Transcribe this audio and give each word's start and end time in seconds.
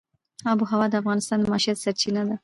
آب 0.51 0.59
وهوا 0.61 0.85
د 0.89 0.93
افغانانو 0.99 1.45
د 1.45 1.49
معیشت 1.53 1.77
سرچینه 1.83 2.21
ده. 2.27 2.35